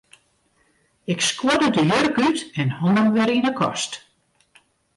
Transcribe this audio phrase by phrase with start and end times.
[1.13, 3.91] Ik skuorde de jurk út en hong him wer yn 'e kast.